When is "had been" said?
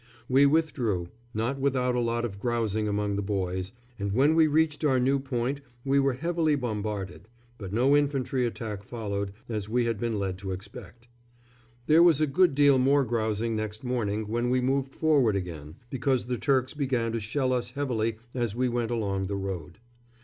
9.85-10.17